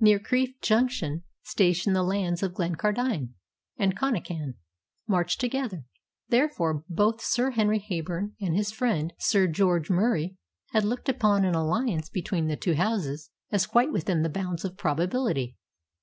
[0.00, 3.34] Near Crieff Junction station the lands of Glencardine
[3.76, 4.54] and Connachan
[5.06, 5.84] march together;
[6.30, 10.38] therefore both Sir Henry Heyburn and his friend, Sir George Murie,
[10.70, 14.78] had looked upon an alliance between the two houses as quite within the bounds of
[14.78, 15.58] probability.